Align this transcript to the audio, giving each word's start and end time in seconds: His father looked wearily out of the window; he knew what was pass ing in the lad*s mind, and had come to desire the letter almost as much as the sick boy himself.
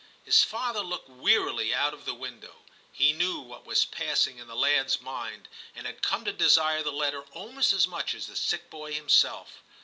His 0.23 0.43
father 0.43 0.79
looked 0.79 1.09
wearily 1.09 1.75
out 1.75 1.93
of 1.93 2.05
the 2.05 2.15
window; 2.15 2.55
he 2.91 3.13
knew 3.13 3.39
what 3.39 3.67
was 3.67 3.85
pass 3.85 4.25
ing 4.25 4.39
in 4.39 4.47
the 4.47 4.55
lad*s 4.55 4.99
mind, 4.99 5.47
and 5.75 5.85
had 5.85 6.01
come 6.01 6.25
to 6.25 6.33
desire 6.33 6.81
the 6.81 6.91
letter 6.91 7.21
almost 7.33 7.71
as 7.71 7.85
much 7.87 8.15
as 8.15 8.25
the 8.25 8.35
sick 8.35 8.71
boy 8.71 8.93
himself. 8.95 9.61